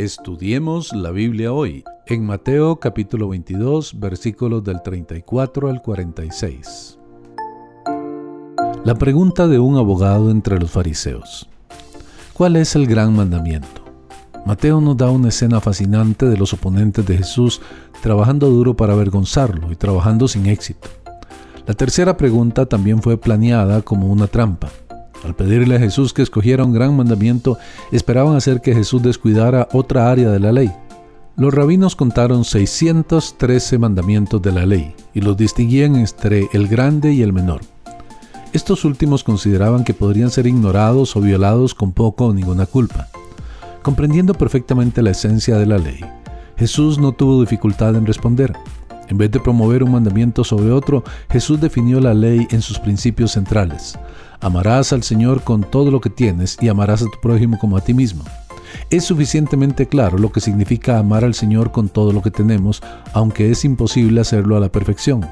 Estudiemos 0.00 0.94
la 0.94 1.10
Biblia 1.10 1.52
hoy, 1.52 1.84
en 2.06 2.24
Mateo 2.24 2.80
capítulo 2.80 3.28
22, 3.28 4.00
versículos 4.00 4.64
del 4.64 4.80
34 4.80 5.68
al 5.68 5.82
46. 5.82 6.98
La 8.82 8.94
pregunta 8.94 9.46
de 9.46 9.58
un 9.58 9.76
abogado 9.76 10.30
entre 10.30 10.58
los 10.58 10.70
fariseos. 10.70 11.50
¿Cuál 12.32 12.56
es 12.56 12.74
el 12.76 12.86
gran 12.86 13.14
mandamiento? 13.14 13.84
Mateo 14.46 14.80
nos 14.80 14.96
da 14.96 15.10
una 15.10 15.28
escena 15.28 15.60
fascinante 15.60 16.24
de 16.24 16.38
los 16.38 16.54
oponentes 16.54 17.04
de 17.04 17.18
Jesús 17.18 17.60
trabajando 18.00 18.48
duro 18.48 18.74
para 18.74 18.94
avergonzarlo 18.94 19.70
y 19.70 19.76
trabajando 19.76 20.28
sin 20.28 20.46
éxito. 20.46 20.88
La 21.66 21.74
tercera 21.74 22.16
pregunta 22.16 22.64
también 22.64 23.02
fue 23.02 23.18
planeada 23.18 23.82
como 23.82 24.06
una 24.06 24.28
trampa. 24.28 24.70
Al 25.24 25.34
pedirle 25.34 25.76
a 25.76 25.78
Jesús 25.78 26.12
que 26.12 26.22
escogiera 26.22 26.64
un 26.64 26.72
gran 26.72 26.96
mandamiento, 26.96 27.58
esperaban 27.92 28.36
hacer 28.36 28.60
que 28.60 28.74
Jesús 28.74 29.02
descuidara 29.02 29.68
otra 29.72 30.10
área 30.10 30.30
de 30.30 30.40
la 30.40 30.52
ley. 30.52 30.72
Los 31.36 31.54
rabinos 31.54 31.96
contaron 31.96 32.44
613 32.44 33.78
mandamientos 33.78 34.42
de 34.42 34.52
la 34.52 34.66
ley 34.66 34.94
y 35.14 35.20
los 35.20 35.36
distinguían 35.36 35.96
entre 35.96 36.48
el 36.52 36.68
grande 36.68 37.12
y 37.12 37.22
el 37.22 37.32
menor. 37.32 37.60
Estos 38.52 38.84
últimos 38.84 39.22
consideraban 39.22 39.84
que 39.84 39.94
podrían 39.94 40.30
ser 40.30 40.46
ignorados 40.46 41.14
o 41.16 41.20
violados 41.20 41.74
con 41.74 41.92
poco 41.92 42.26
o 42.26 42.34
ninguna 42.34 42.66
culpa. 42.66 43.08
Comprendiendo 43.82 44.34
perfectamente 44.34 45.02
la 45.02 45.10
esencia 45.10 45.56
de 45.56 45.66
la 45.66 45.78
ley, 45.78 46.00
Jesús 46.56 46.98
no 46.98 47.12
tuvo 47.12 47.40
dificultad 47.40 47.94
en 47.94 48.06
responder. 48.06 48.52
En 49.10 49.18
vez 49.18 49.30
de 49.32 49.40
promover 49.40 49.82
un 49.82 49.90
mandamiento 49.90 50.44
sobre 50.44 50.70
otro, 50.70 51.02
Jesús 51.30 51.60
definió 51.60 52.00
la 52.00 52.14
ley 52.14 52.46
en 52.52 52.62
sus 52.62 52.78
principios 52.78 53.32
centrales. 53.32 53.98
Amarás 54.40 54.92
al 54.92 55.02
Señor 55.02 55.42
con 55.42 55.64
todo 55.64 55.90
lo 55.90 56.00
que 56.00 56.10
tienes 56.10 56.56
y 56.60 56.68
amarás 56.68 57.02
a 57.02 57.06
tu 57.06 57.20
prójimo 57.20 57.58
como 57.58 57.76
a 57.76 57.80
ti 57.80 57.92
mismo. 57.92 58.22
Es 58.88 59.04
suficientemente 59.04 59.88
claro 59.88 60.16
lo 60.16 60.30
que 60.30 60.40
significa 60.40 60.98
amar 60.98 61.24
al 61.24 61.34
Señor 61.34 61.72
con 61.72 61.88
todo 61.88 62.12
lo 62.12 62.22
que 62.22 62.30
tenemos, 62.30 62.82
aunque 63.12 63.50
es 63.50 63.64
imposible 63.64 64.20
hacerlo 64.20 64.56
a 64.56 64.60
la 64.60 64.70
perfección. 64.70 65.26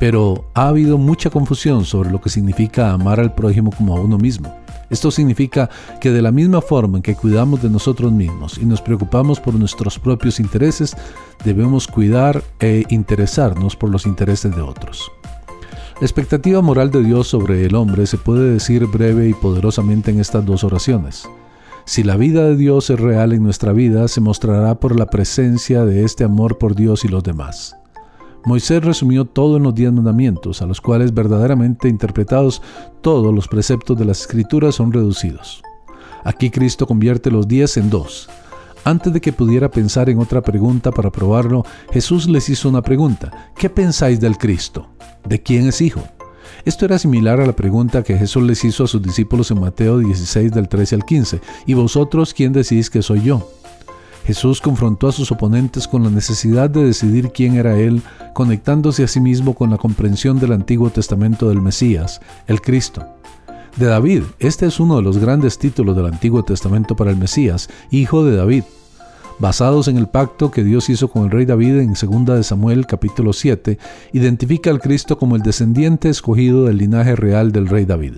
Pero 0.00 0.46
ha 0.54 0.68
habido 0.68 0.96
mucha 0.96 1.28
confusión 1.28 1.84
sobre 1.84 2.10
lo 2.10 2.22
que 2.22 2.30
significa 2.30 2.90
amar 2.90 3.20
al 3.20 3.34
prójimo 3.34 3.70
como 3.70 3.98
a 3.98 4.00
uno 4.00 4.16
mismo. 4.16 4.63
Esto 4.90 5.10
significa 5.10 5.70
que 6.00 6.10
de 6.10 6.22
la 6.22 6.32
misma 6.32 6.60
forma 6.60 6.98
en 6.98 7.02
que 7.02 7.16
cuidamos 7.16 7.62
de 7.62 7.70
nosotros 7.70 8.12
mismos 8.12 8.58
y 8.58 8.66
nos 8.66 8.82
preocupamos 8.82 9.40
por 9.40 9.54
nuestros 9.54 9.98
propios 9.98 10.40
intereses, 10.40 10.96
debemos 11.44 11.86
cuidar 11.86 12.42
e 12.60 12.84
interesarnos 12.88 13.76
por 13.76 13.90
los 13.90 14.06
intereses 14.06 14.54
de 14.54 14.62
otros. 14.62 15.10
La 16.00 16.06
expectativa 16.06 16.60
moral 16.60 16.90
de 16.90 17.04
Dios 17.04 17.28
sobre 17.28 17.64
el 17.64 17.74
hombre 17.76 18.06
se 18.06 18.18
puede 18.18 18.52
decir 18.52 18.86
breve 18.86 19.28
y 19.28 19.34
poderosamente 19.34 20.10
en 20.10 20.20
estas 20.20 20.44
dos 20.44 20.64
oraciones. 20.64 21.28
Si 21.86 22.02
la 22.02 22.16
vida 22.16 22.44
de 22.44 22.56
Dios 22.56 22.90
es 22.90 22.98
real 22.98 23.32
en 23.32 23.42
nuestra 23.42 23.72
vida, 23.72 24.08
se 24.08 24.20
mostrará 24.20 24.74
por 24.80 24.98
la 24.98 25.06
presencia 25.06 25.84
de 25.84 26.04
este 26.04 26.24
amor 26.24 26.58
por 26.58 26.74
Dios 26.74 27.04
y 27.04 27.08
los 27.08 27.22
demás. 27.22 27.76
Moisés 28.46 28.84
resumió 28.84 29.24
todo 29.24 29.56
en 29.56 29.62
los 29.62 29.74
diez 29.74 29.92
mandamientos, 29.92 30.60
a 30.60 30.66
los 30.66 30.80
cuales 30.80 31.14
verdaderamente 31.14 31.88
interpretados 31.88 32.60
todos 33.00 33.34
los 33.34 33.48
preceptos 33.48 33.98
de 33.98 34.04
las 34.04 34.20
escrituras 34.20 34.74
son 34.74 34.92
reducidos. 34.92 35.62
Aquí 36.24 36.50
Cristo 36.50 36.86
convierte 36.86 37.30
los 37.30 37.48
diez 37.48 37.76
en 37.76 37.88
dos. 37.88 38.28
Antes 38.84 39.14
de 39.14 39.20
que 39.20 39.32
pudiera 39.32 39.70
pensar 39.70 40.10
en 40.10 40.18
otra 40.18 40.42
pregunta 40.42 40.90
para 40.90 41.10
probarlo, 41.10 41.64
Jesús 41.90 42.28
les 42.28 42.50
hizo 42.50 42.68
una 42.68 42.82
pregunta. 42.82 43.52
¿Qué 43.56 43.70
pensáis 43.70 44.20
del 44.20 44.36
Cristo? 44.36 44.88
¿De 45.26 45.42
quién 45.42 45.66
es 45.66 45.80
hijo? 45.80 46.02
Esto 46.66 46.84
era 46.84 46.98
similar 46.98 47.40
a 47.40 47.46
la 47.46 47.56
pregunta 47.56 48.02
que 48.02 48.16
Jesús 48.18 48.42
les 48.42 48.62
hizo 48.64 48.84
a 48.84 48.88
sus 48.88 49.00
discípulos 49.02 49.50
en 49.50 49.60
Mateo 49.60 49.98
16 49.98 50.52
del 50.52 50.68
13 50.68 50.96
al 50.96 51.04
15. 51.04 51.40
¿Y 51.66 51.74
vosotros 51.74 52.34
quién 52.34 52.52
decís 52.52 52.90
que 52.90 53.00
soy 53.00 53.22
yo? 53.22 53.48
Jesús 54.24 54.60
confrontó 54.60 55.08
a 55.08 55.12
sus 55.12 55.30
oponentes 55.30 55.86
con 55.86 56.02
la 56.02 56.10
necesidad 56.10 56.70
de 56.70 56.84
decidir 56.84 57.30
quién 57.30 57.56
era 57.56 57.78
Él, 57.78 58.02
conectándose 58.32 59.04
a 59.04 59.08
sí 59.08 59.20
mismo 59.20 59.54
con 59.54 59.70
la 59.70 59.76
comprensión 59.76 60.38
del 60.38 60.52
Antiguo 60.52 60.90
Testamento 60.90 61.48
del 61.48 61.60
Mesías, 61.60 62.20
el 62.46 62.60
Cristo. 62.60 63.06
De 63.76 63.86
David, 63.86 64.22
este 64.38 64.66
es 64.66 64.80
uno 64.80 64.96
de 64.96 65.02
los 65.02 65.18
grandes 65.18 65.58
títulos 65.58 65.96
del 65.96 66.06
Antiguo 66.06 66.42
Testamento 66.42 66.96
para 66.96 67.10
el 67.10 67.16
Mesías, 67.16 67.68
hijo 67.90 68.24
de 68.24 68.36
David 68.36 68.64
basados 69.38 69.88
en 69.88 69.98
el 69.98 70.06
pacto 70.06 70.50
que 70.50 70.64
Dios 70.64 70.88
hizo 70.88 71.08
con 71.08 71.24
el 71.24 71.30
rey 71.30 71.44
David 71.44 71.78
en 71.78 71.94
2 71.94 72.36
de 72.36 72.42
Samuel 72.42 72.86
capítulo 72.86 73.32
7, 73.32 73.78
identifica 74.12 74.70
al 74.70 74.80
Cristo 74.80 75.18
como 75.18 75.36
el 75.36 75.42
descendiente 75.42 76.08
escogido 76.08 76.64
del 76.64 76.78
linaje 76.78 77.16
real 77.16 77.52
del 77.52 77.68
rey 77.68 77.84
David. 77.84 78.14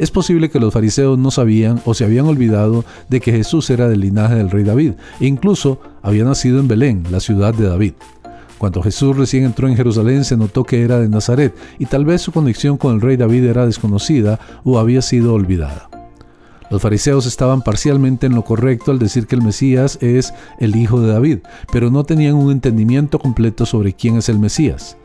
Es 0.00 0.10
posible 0.10 0.48
que 0.48 0.58
los 0.58 0.72
fariseos 0.72 1.18
no 1.18 1.30
sabían 1.30 1.82
o 1.84 1.92
se 1.92 2.04
habían 2.04 2.24
olvidado 2.24 2.86
de 3.10 3.20
que 3.20 3.32
Jesús 3.32 3.68
era 3.68 3.86
del 3.86 4.00
linaje 4.00 4.34
del 4.34 4.50
rey 4.50 4.64
David 4.64 4.92
e 5.20 5.26
incluso 5.26 5.78
había 6.00 6.24
nacido 6.24 6.58
en 6.58 6.68
Belén, 6.68 7.04
la 7.10 7.20
ciudad 7.20 7.52
de 7.52 7.68
David. 7.68 7.92
Cuando 8.56 8.82
Jesús 8.82 9.14
recién 9.14 9.44
entró 9.44 9.68
en 9.68 9.76
Jerusalén 9.76 10.24
se 10.24 10.38
notó 10.38 10.64
que 10.64 10.80
era 10.80 10.98
de 10.98 11.10
Nazaret 11.10 11.54
y 11.78 11.84
tal 11.84 12.06
vez 12.06 12.22
su 12.22 12.32
conexión 12.32 12.78
con 12.78 12.94
el 12.94 13.02
rey 13.02 13.18
David 13.18 13.44
era 13.44 13.66
desconocida 13.66 14.40
o 14.64 14.78
había 14.78 15.02
sido 15.02 15.34
olvidada. 15.34 15.90
Los 16.70 16.80
fariseos 16.80 17.26
estaban 17.26 17.60
parcialmente 17.60 18.26
en 18.26 18.34
lo 18.34 18.42
correcto 18.42 18.92
al 18.92 18.98
decir 18.98 19.26
que 19.26 19.34
el 19.34 19.42
Mesías 19.42 19.98
es 20.00 20.32
el 20.58 20.76
hijo 20.76 21.02
de 21.02 21.12
David, 21.12 21.38
pero 21.74 21.90
no 21.90 22.04
tenían 22.04 22.36
un 22.36 22.52
entendimiento 22.52 23.18
completo 23.18 23.66
sobre 23.66 23.92
quién 23.92 24.16
es 24.16 24.30
el 24.30 24.38
Mesías. 24.38 24.96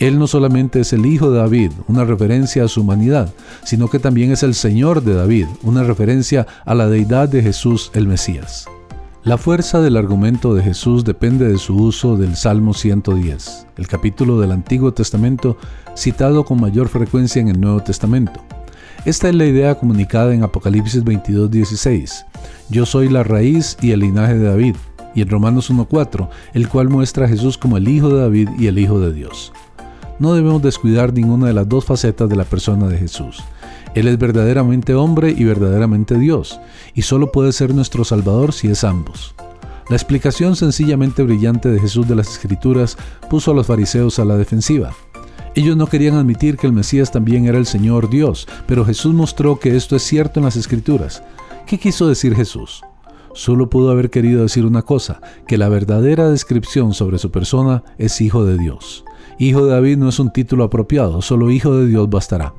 Él 0.00 0.18
no 0.18 0.26
solamente 0.26 0.80
es 0.80 0.94
el 0.94 1.04
hijo 1.04 1.30
de 1.30 1.40
David, 1.40 1.72
una 1.86 2.06
referencia 2.06 2.64
a 2.64 2.68
su 2.68 2.80
humanidad, 2.80 3.34
sino 3.64 3.88
que 3.88 3.98
también 3.98 4.32
es 4.32 4.42
el 4.42 4.54
Señor 4.54 5.02
de 5.02 5.12
David, 5.12 5.46
una 5.62 5.82
referencia 5.82 6.46
a 6.64 6.74
la 6.74 6.88
deidad 6.88 7.28
de 7.28 7.42
Jesús 7.42 7.90
el 7.92 8.08
Mesías. 8.08 8.66
La 9.24 9.36
fuerza 9.36 9.82
del 9.82 9.98
argumento 9.98 10.54
de 10.54 10.62
Jesús 10.62 11.04
depende 11.04 11.46
de 11.46 11.58
su 11.58 11.76
uso 11.76 12.16
del 12.16 12.34
Salmo 12.34 12.72
110, 12.72 13.66
el 13.76 13.88
capítulo 13.88 14.40
del 14.40 14.52
Antiguo 14.52 14.94
Testamento 14.94 15.58
citado 15.94 16.46
con 16.46 16.62
mayor 16.62 16.88
frecuencia 16.88 17.42
en 17.42 17.48
el 17.48 17.60
Nuevo 17.60 17.82
Testamento. 17.82 18.40
Esta 19.04 19.28
es 19.28 19.34
la 19.34 19.44
idea 19.44 19.74
comunicada 19.74 20.32
en 20.32 20.44
Apocalipsis 20.44 21.04
22:16. 21.04 22.24
Yo 22.70 22.86
soy 22.86 23.10
la 23.10 23.22
raíz 23.22 23.76
y 23.82 23.90
el 23.90 24.00
linaje 24.00 24.38
de 24.38 24.46
David, 24.46 24.76
y 25.14 25.20
en 25.20 25.28
Romanos 25.28 25.68
1:4, 25.68 26.30
el 26.54 26.68
cual 26.70 26.88
muestra 26.88 27.26
a 27.26 27.28
Jesús 27.28 27.58
como 27.58 27.76
el 27.76 27.86
Hijo 27.86 28.08
de 28.08 28.22
David 28.22 28.48
y 28.58 28.68
el 28.68 28.78
Hijo 28.78 28.98
de 28.98 29.12
Dios. 29.12 29.52
No 30.20 30.34
debemos 30.34 30.60
descuidar 30.60 31.14
ninguna 31.14 31.46
de 31.46 31.54
las 31.54 31.66
dos 31.66 31.86
facetas 31.86 32.28
de 32.28 32.36
la 32.36 32.44
persona 32.44 32.88
de 32.88 32.98
Jesús. 32.98 33.42
Él 33.94 34.06
es 34.06 34.18
verdaderamente 34.18 34.94
hombre 34.94 35.34
y 35.36 35.44
verdaderamente 35.44 36.18
Dios, 36.18 36.60
y 36.94 37.02
solo 37.02 37.32
puede 37.32 37.52
ser 37.52 37.74
nuestro 37.74 38.04
Salvador 38.04 38.52
si 38.52 38.68
es 38.68 38.84
ambos. 38.84 39.34
La 39.88 39.96
explicación 39.96 40.56
sencillamente 40.56 41.22
brillante 41.22 41.70
de 41.70 41.80
Jesús 41.80 42.06
de 42.06 42.16
las 42.16 42.28
Escrituras 42.28 42.98
puso 43.30 43.50
a 43.50 43.54
los 43.54 43.66
fariseos 43.66 44.18
a 44.18 44.26
la 44.26 44.36
defensiva. 44.36 44.92
Ellos 45.54 45.76
no 45.78 45.86
querían 45.86 46.16
admitir 46.16 46.58
que 46.58 46.66
el 46.66 46.74
Mesías 46.74 47.10
también 47.10 47.46
era 47.46 47.56
el 47.56 47.66
Señor 47.66 48.10
Dios, 48.10 48.46
pero 48.66 48.84
Jesús 48.84 49.14
mostró 49.14 49.58
que 49.58 49.74
esto 49.74 49.96
es 49.96 50.02
cierto 50.02 50.38
en 50.38 50.44
las 50.44 50.56
Escrituras. 50.56 51.22
¿Qué 51.66 51.78
quiso 51.78 52.06
decir 52.06 52.36
Jesús? 52.36 52.82
Solo 53.32 53.70
pudo 53.70 53.90
haber 53.90 54.10
querido 54.10 54.42
decir 54.42 54.66
una 54.66 54.82
cosa, 54.82 55.22
que 55.46 55.56
la 55.56 55.70
verdadera 55.70 56.28
descripción 56.28 56.92
sobre 56.92 57.16
su 57.16 57.30
persona 57.30 57.84
es 57.96 58.20
Hijo 58.20 58.44
de 58.44 58.58
Dios. 58.58 59.04
Hijo 59.40 59.64
de 59.64 59.70
David 59.70 59.96
no 59.96 60.10
es 60.10 60.18
un 60.18 60.30
título 60.30 60.64
apropiado, 60.64 61.22
solo 61.22 61.50
Hijo 61.50 61.74
de 61.74 61.86
Dios 61.86 62.10
bastará. 62.10 62.52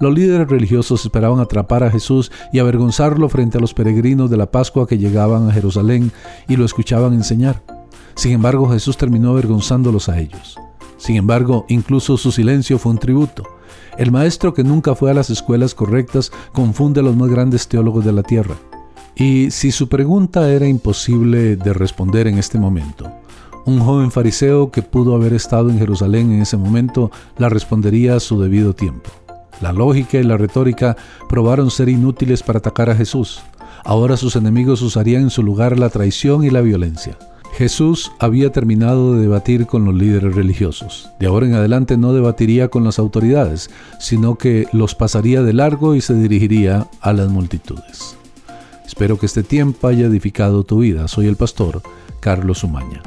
Los 0.00 0.12
líderes 0.12 0.48
religiosos 0.48 1.04
esperaban 1.04 1.38
atrapar 1.38 1.84
a 1.84 1.92
Jesús 1.92 2.32
y 2.52 2.58
avergonzarlo 2.58 3.28
frente 3.28 3.58
a 3.58 3.60
los 3.60 3.72
peregrinos 3.72 4.28
de 4.28 4.36
la 4.36 4.50
Pascua 4.50 4.88
que 4.88 4.98
llegaban 4.98 5.48
a 5.48 5.52
Jerusalén 5.52 6.10
y 6.48 6.56
lo 6.56 6.64
escuchaban 6.64 7.12
enseñar. 7.12 7.62
Sin 8.16 8.32
embargo, 8.32 8.68
Jesús 8.68 8.96
terminó 8.96 9.30
avergonzándolos 9.30 10.08
a 10.08 10.18
ellos. 10.18 10.58
Sin 10.96 11.14
embargo, 11.14 11.66
incluso 11.68 12.16
su 12.16 12.32
silencio 12.32 12.80
fue 12.80 12.90
un 12.90 12.98
tributo. 12.98 13.44
El 13.96 14.10
maestro 14.10 14.54
que 14.54 14.64
nunca 14.64 14.96
fue 14.96 15.12
a 15.12 15.14
las 15.14 15.30
escuelas 15.30 15.72
correctas 15.72 16.32
confunde 16.52 16.98
a 16.98 17.04
los 17.04 17.14
más 17.14 17.28
grandes 17.28 17.68
teólogos 17.68 18.04
de 18.04 18.12
la 18.12 18.24
tierra. 18.24 18.56
Y 19.14 19.52
si 19.52 19.70
su 19.70 19.88
pregunta 19.88 20.50
era 20.50 20.66
imposible 20.66 21.54
de 21.54 21.72
responder 21.72 22.26
en 22.26 22.38
este 22.38 22.58
momento, 22.58 23.21
un 23.64 23.80
joven 23.80 24.10
fariseo 24.10 24.70
que 24.70 24.82
pudo 24.82 25.14
haber 25.14 25.34
estado 25.34 25.70
en 25.70 25.78
Jerusalén 25.78 26.32
en 26.32 26.42
ese 26.42 26.56
momento 26.56 27.10
la 27.38 27.48
respondería 27.48 28.16
a 28.16 28.20
su 28.20 28.40
debido 28.40 28.74
tiempo. 28.74 29.10
La 29.60 29.72
lógica 29.72 30.18
y 30.18 30.24
la 30.24 30.36
retórica 30.36 30.96
probaron 31.28 31.70
ser 31.70 31.88
inútiles 31.88 32.42
para 32.42 32.58
atacar 32.58 32.90
a 32.90 32.96
Jesús. 32.96 33.40
Ahora 33.84 34.16
sus 34.16 34.36
enemigos 34.36 34.82
usarían 34.82 35.22
en 35.22 35.30
su 35.30 35.42
lugar 35.42 35.78
la 35.78 35.90
traición 35.90 36.44
y 36.44 36.50
la 36.50 36.60
violencia. 36.60 37.16
Jesús 37.52 38.12
había 38.18 38.50
terminado 38.50 39.14
de 39.14 39.22
debatir 39.22 39.66
con 39.66 39.84
los 39.84 39.94
líderes 39.94 40.34
religiosos. 40.34 41.10
De 41.20 41.26
ahora 41.26 41.46
en 41.46 41.54
adelante 41.54 41.96
no 41.96 42.14
debatiría 42.14 42.68
con 42.68 42.82
las 42.82 42.98
autoridades, 42.98 43.70
sino 43.98 44.36
que 44.36 44.66
los 44.72 44.94
pasaría 44.94 45.42
de 45.42 45.52
largo 45.52 45.94
y 45.94 46.00
se 46.00 46.14
dirigiría 46.14 46.88
a 47.00 47.12
las 47.12 47.28
multitudes. 47.28 48.16
Espero 48.86 49.18
que 49.18 49.26
este 49.26 49.42
tiempo 49.42 49.86
haya 49.86 50.06
edificado 50.06 50.64
tu 50.64 50.78
vida. 50.78 51.08
Soy 51.08 51.26
el 51.26 51.36
pastor 51.36 51.82
Carlos 52.20 52.64
Umaña. 52.64 53.02